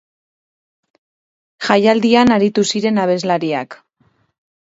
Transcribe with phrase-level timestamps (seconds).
[1.65, 3.79] Jaialdian aritu ziren abeslariak.